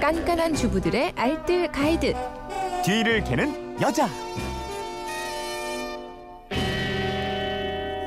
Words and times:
깐깐한 0.00 0.54
주부들의 0.54 1.12
알뜰 1.14 1.70
가이드. 1.72 2.14
뒤를 2.82 3.22
캐는 3.22 3.78
여자. 3.82 4.08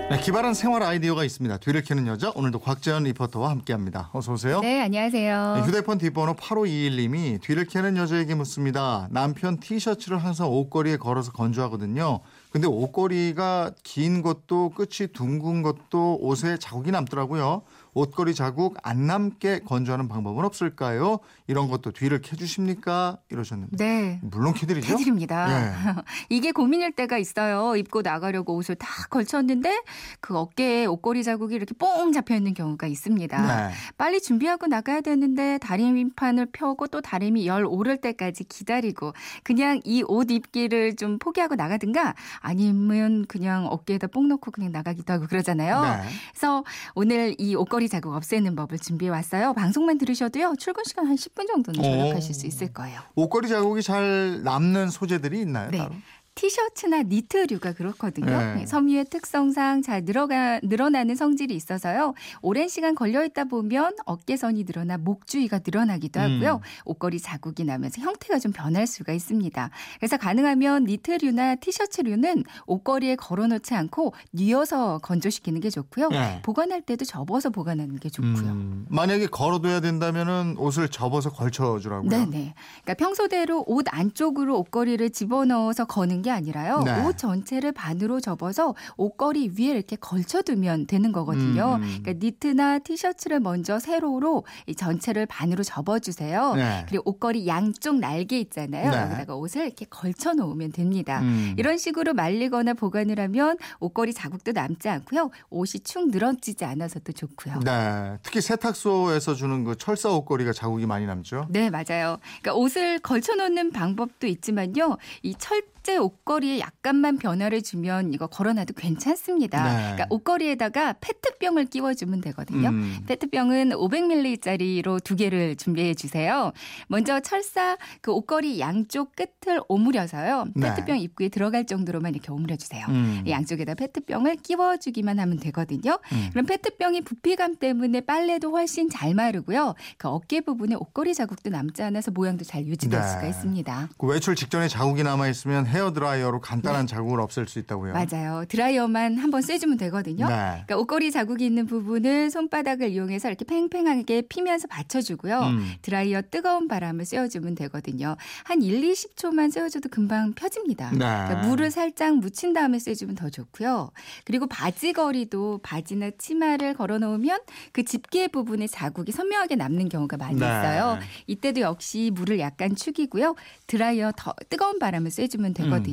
네, 0.10 0.20
기발한 0.20 0.56
생활 0.56 0.82
아이디어가 0.82 1.24
있습니다. 1.24 1.58
뒤를 1.58 1.84
캐는 1.84 2.08
여자 2.08 2.32
오늘도 2.36 2.60
곽재현 2.60 3.04
리포터와 3.04 3.52
함께합니다. 3.52 4.10
어서 4.14 4.34
오세요. 4.34 4.60
네, 4.62 4.82
안녕하세요. 4.82 5.54
네, 5.56 5.62
휴대폰 5.62 6.00
뒷번호 6.00 6.34
8521님이 6.34 7.40
뒤를 7.42 7.66
캐는 7.66 7.96
여자에게 7.98 8.34
묻습니다. 8.36 9.08
남편 9.12 9.60
티셔츠를 9.60 10.18
항상 10.18 10.50
옷걸이에 10.50 10.98
걸어서 10.98 11.32
건조하거든요. 11.32 12.22
근데 12.54 12.68
옷걸이가 12.68 13.72
긴 13.82 14.22
것도 14.22 14.70
끝이 14.76 15.12
둥근 15.12 15.64
것도 15.64 16.20
옷에 16.22 16.58
자국이 16.60 16.92
남더라고요. 16.92 17.64
옷걸이 17.96 18.34
자국 18.34 18.76
안 18.82 19.06
남게 19.06 19.60
건조하는 19.66 20.08
방법은 20.08 20.46
없을까요? 20.46 21.20
이런 21.46 21.68
것도 21.68 21.92
뒤를 21.92 22.22
캐주십니까? 22.22 23.18
이러셨는데. 23.30 23.76
네. 23.78 24.20
물론 24.24 24.54
캐드리죠. 24.54 24.94
해드립니다. 24.94 25.48
예. 25.50 25.74
이게 26.30 26.52
고민일 26.52 26.92
때가 26.94 27.18
있어요. 27.20 27.76
입고 27.76 28.02
나가려고 28.02 28.56
옷을 28.56 28.76
다 28.76 28.88
걸쳤는데 29.12 29.84
그 30.22 30.36
어깨에 30.38 30.86
옷걸이 30.86 31.24
자국이 31.24 31.54
이렇게 31.56 31.74
뽕 31.78 32.12
잡혀 32.12 32.36
있는 32.36 32.54
경우가 32.56 32.88
있습니다. 32.88 33.68
네. 33.70 33.74
빨리 33.98 34.22
준비하고 34.22 34.68
나가야 34.68 35.02
되는데 35.02 35.58
다리미판을 35.60 36.48
펴고 36.52 36.88
또 36.88 37.02
다리미 37.02 37.46
열 37.48 37.66
오를 37.66 37.98
때까지 37.98 38.44
기다리고 38.46 39.14
그냥 39.44 39.80
이 39.86 40.04
옷 40.08 40.30
입기를 40.32 40.96
좀 40.96 41.18
포기하고 41.18 41.56
나가든가 41.56 42.14
아니면 42.44 43.26
그냥 43.28 43.66
어깨에다 43.68 44.08
뽕 44.08 44.28
넣고 44.28 44.52
그냥 44.52 44.72
나가기도 44.72 45.14
하고 45.14 45.28
그러잖아요. 45.28 45.82
네. 45.82 46.10
그래서 46.32 46.64
오늘 46.94 47.36
이 47.40 47.56
옷걸이 47.56 47.88
자국 47.88 48.14
없애는 48.14 48.56
법을 48.56 48.80
준비해 48.80 49.10
왔어요. 49.10 49.54
방송만 49.54 49.98
들으셔도요. 49.98 50.56
출근 50.60 50.84
시간 50.86 51.08
한 51.08 51.16
10분 51.16 51.48
정도는 51.48 51.82
절약하실 51.82 52.32
오. 52.32 52.34
수 52.34 52.46
있을 52.46 52.74
거예요. 52.74 53.00
옷걸이 53.16 53.48
자국이 53.48 53.82
잘 53.82 54.44
남는 54.44 54.90
소재들이 54.90 55.40
있나요? 55.40 55.72
네. 55.72 55.78
따로? 55.78 55.96
티셔츠나 56.36 57.04
니트류가 57.04 57.74
그렇거든요. 57.74 58.56
네. 58.56 58.66
섬유의 58.66 59.06
특성상 59.06 59.82
잘 59.84 60.04
늘어가, 60.04 60.60
늘어나는 60.64 61.16
성질이 61.16 61.54
있어서요. 61.56 62.16
오랜 62.42 62.68
시간 62.68 62.96
걸려 62.96 63.24
있다 63.24 63.44
보면 63.46 63.96
어깨선이 64.06 64.64
늘어나 64.64 64.98
목 64.98 65.28
주위가 65.28 65.60
늘어나기도 65.64 66.20
하고요. 66.20 66.56
음. 66.56 66.60
옷걸이 66.86 67.20
자국이 67.20 67.64
나면서 67.66 68.02
형태가 68.02 68.40
좀 68.40 68.52
변할 68.52 68.88
수가 68.88 69.14
있습니다. 69.14 69.70
그래서 70.00 70.18
가능하면 70.18 70.86
니트류나 70.86 71.56
티셔츠류는 71.56 72.44
옷걸이에 72.66 73.16
걸어놓지 73.16 73.76
않고 73.76 74.14
뉘어서 74.32 75.00
건조시키는 75.00 75.62
게 75.62 75.70
좋고요. 75.70 76.10
네. 76.10 76.42
보관할 76.44 76.82
때도 76.82 77.06
접어서 77.06 77.52
보관하는 77.52 78.00
게 78.00 78.10
좋고요. 78.10 78.52
음, 78.52 78.86
만약에 78.90 79.28
걸어둬야 79.28 79.82
된다면은 79.82 80.56
옷을 80.58 80.90
접어서 80.90 81.30
걸쳐주라고요. 81.30 82.10
네네. 82.10 82.54
그러니까 82.82 82.94
평소대로 82.96 83.64
옷 83.68 83.86
안쪽으로 83.90 84.58
옷걸이를 84.60 85.12
집어넣어서 85.12 85.86
거는 85.86 86.23
게 86.24 86.32
아니라요. 86.32 86.82
네. 86.84 87.06
옷 87.06 87.18
전체를 87.18 87.72
반으로 87.74 88.20
접어서 88.20 88.74
옷걸이 88.98 89.52
위에 89.60 89.68
이렇게 89.68 89.96
걸쳐두면 89.96 90.88
되는 90.88 91.12
거거든요. 91.12 91.76
음, 91.76 91.84
음. 91.84 92.00
그러니까 92.02 92.26
니트나 92.26 92.80
티셔츠를 92.80 93.40
먼저 93.40 93.78
세로로 93.78 94.46
이 94.66 94.74
전체를 94.74 95.28
반으로 95.28 95.64
접어주세요. 95.64 96.56
네. 96.56 96.86
그리고 96.88 97.04
옷걸이 97.12 97.46
양쪽 97.46 98.00
날개 98.00 98.40
있잖아요. 98.40 98.90
네. 98.90 98.98
여기다가 98.98 99.36
옷을 99.36 99.66
이렇게 99.66 99.86
걸쳐 99.90 100.34
놓으면 100.34 100.72
됩니다. 100.72 101.20
음. 101.22 101.54
이런 101.58 101.78
식으로 101.78 102.14
말리거나 102.14 102.74
보관을 102.74 103.20
하면 103.20 103.58
옷걸이 103.80 104.14
자국도 104.14 104.54
남지 104.54 104.90
않고요. 104.90 105.30
옷이 105.50 105.82
축 105.84 106.10
늘어지지 106.10 106.66
않아서도 106.66 107.12
좋고요. 107.12 107.60
네, 107.66 108.18
특히 108.24 108.42
세탁소에서 108.42 109.36
주는 109.36 109.64
그 109.64 109.78
철사 109.78 110.10
옷걸이가 110.10 110.54
자국이 110.54 110.86
많이 110.86 111.06
남죠. 111.06 111.48
네, 111.50 111.70
맞아요. 111.70 112.18
그러니까 112.42 112.54
옷을 112.56 113.00
걸쳐놓는 113.00 113.72
방법도 113.72 114.28
있지만요. 114.28 114.98
이 115.22 115.36
철제 115.38 115.98
옷 115.98 116.13
걸이에 116.26 116.60
약간만 116.60 117.18
변화를 117.18 117.62
주면 117.62 118.14
이거 118.14 118.28
걸어놔도 118.28 118.74
괜찮습니다. 118.74 119.64
네. 119.64 119.82
그러니까 119.94 120.08
옷걸이에다가 120.10 120.96
페트병을 121.02 121.66
끼워주면 121.66 122.22
되거든요. 122.22 122.70
음. 122.70 123.00
페트병은 123.08 123.72
500ml짜리로 123.72 125.04
두 125.04 125.16
개를 125.16 125.56
준비해 125.56 125.94
주세요. 125.94 126.52
먼저 126.88 127.20
철사 127.20 127.78
그 128.02 128.12
옷걸이 128.12 128.60
양쪽 128.60 129.16
끝을 129.16 129.62
오므려서요. 129.68 130.46
네. 130.56 130.70
페트병 130.70 131.00
입구에 131.00 131.30
들어갈 131.30 131.66
정도로만 131.66 132.14
이렇게 132.14 132.32
오므려 132.32 132.56
주세요. 132.56 132.86
음. 132.90 133.24
양쪽에다 133.28 133.76
페트병을 133.76 134.38
끼워주기만 134.38 135.20
하면 135.20 135.38
되거든요. 135.40 136.00
음. 136.12 136.30
그럼 136.32 136.46
페트병이 136.46 137.02
부피감 137.02 137.56
때문에 137.58 138.02
빨래도 138.02 138.52
훨씬 138.52 138.90
잘 138.90 139.14
마르고요. 139.14 139.76
그 139.98 140.08
어깨 140.08 140.42
부분에 140.42 140.76
옷걸이 140.76 141.14
자국도 141.14 141.50
남지 141.50 141.82
않아서 141.84 142.12
모양도 142.12 142.44
잘 142.44 142.66
유지될 142.66 143.02
네. 143.02 143.08
수가 143.08 143.28
있습니다. 143.28 143.90
그 143.98 144.08
외출 144.08 144.36
직전에 144.36 144.68
자국이 144.68 145.04
남아 145.04 145.28
있으면 145.30 145.66
헤어 145.66 145.92
드라 145.94 146.03
이어로 146.18 146.42
간단한 146.42 146.88
자국을 146.88 147.20
없앨 147.20 147.48
수 147.48 147.60
있다고요. 147.60 147.94
네. 147.94 148.06
맞아요. 148.06 148.46
드라이어만 148.46 149.18
한번 149.18 149.42
쐬주면 149.42 149.78
되거든요. 149.78 150.28
네. 150.28 150.34
그러니까 150.34 150.78
옷걸이 150.78 151.12
자국이 151.12 151.46
있는 151.46 151.66
부분을 151.66 152.30
손바닥을 152.30 152.90
이용해서 152.90 153.30
이렇게 153.30 153.46
팽팽하게 153.46 154.24
피면서 154.24 154.68
받쳐주고요. 154.68 155.40
음. 155.40 155.74
드라이어 155.82 156.22
뜨거운 156.30 156.68
바람을 156.68 157.06
쐬어주면 157.06 157.56
되거든요. 157.56 158.16
한 158.44 158.62
1, 158.62 158.82
20초만 158.82 159.52
쐬어줘도 159.52 159.90
금방 159.90 160.34
펴집니다. 160.34 160.92
네. 160.92 160.98
그러니까 160.98 161.48
물을 161.48 161.72
살짝 161.72 162.18
묻힌 162.18 162.54
다음에 162.54 162.80
쐬주면 162.80 163.16
더 163.16 163.30
좋고요. 163.30 163.92
그리고 164.26 164.48
바지걸이도 164.48 165.60
바지나 165.64 166.12
치마를 166.18 166.74
걸어놓으면 166.74 167.40
그 167.72 167.84
집게 167.84 168.28
부분에 168.28 168.68
자국이 168.68 169.12
선명하게 169.12 169.56
남는 169.56 169.90
경우가 169.90 170.18
많이 170.18 170.40
네. 170.40 170.46
있어요. 170.46 171.00
이때도 171.28 171.62
역시 171.62 172.12
물을 172.14 172.40
약간 172.40 172.76
축이고요. 172.76 173.36
드라이어 173.68 174.12
더 174.16 174.34
뜨거운 174.50 174.80
바람을 174.80 175.12
쐬주면 175.12 175.54
되거든요. 175.54 175.93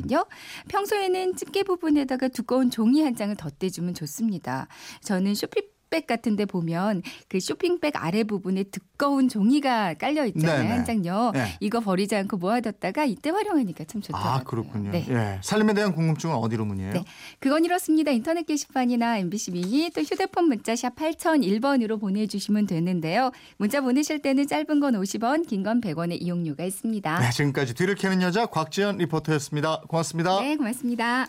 평소에는 0.69 1.35
집게 1.35 1.63
부분에다가 1.63 2.27
두꺼운 2.27 2.69
종이 2.69 3.03
한 3.03 3.15
장을 3.15 3.35
덧대주면 3.35 3.93
좋습니다. 3.93 4.67
저는 5.01 5.35
쇼핑 5.35 5.63
백 5.91 6.07
같은 6.07 6.35
데 6.35 6.45
보면 6.45 7.03
그 7.27 7.39
쇼핑백 7.39 7.93
아래 8.03 8.23
부분에 8.23 8.63
두꺼운 8.63 9.27
종이가 9.29 9.95
깔려 9.95 10.25
있잖아요. 10.25 10.63
네네. 10.63 10.69
한 10.71 10.85
장요. 10.85 11.31
네. 11.35 11.57
이거 11.59 11.81
버리지 11.81 12.15
않고 12.15 12.37
모아뒀다가 12.37 13.03
이때 13.05 13.29
활용하니까 13.29 13.83
참 13.83 14.01
좋더라고요. 14.01 14.31
아 14.31 14.43
그렇군요. 14.43 14.91
네. 14.91 15.05
예. 15.09 15.39
살림에 15.43 15.73
대한 15.73 15.93
궁금증은 15.93 16.33
어디로 16.35 16.65
문의해요? 16.65 16.93
네. 16.93 17.03
그건 17.39 17.65
이렇습니다. 17.65 18.11
인터넷 18.11 18.45
게시판이나 18.47 19.17
MBC 19.17 19.51
미니 19.51 19.89
또 19.93 20.01
휴대폰 20.01 20.45
문자 20.47 20.75
샵 20.75 20.95
8001번으로 20.95 21.99
보내주시면 21.99 22.67
되는데요. 22.67 23.31
문자 23.57 23.81
보내실 23.81 24.21
때는 24.21 24.47
짧은 24.47 24.79
건 24.79 24.93
50원, 24.95 25.45
긴 25.47 25.61
건 25.61 25.81
100원의 25.81 26.19
이용료가 26.21 26.63
있습니다. 26.63 27.19
네, 27.19 27.29
지금까지 27.31 27.73
뒤를 27.75 27.93
캐는 27.95 28.21
여자 28.21 28.45
곽지연 28.47 28.97
리포터였습니다. 28.97 29.81
고맙습니다. 29.87 30.39
네, 30.41 30.55
고맙습니다. 30.55 31.27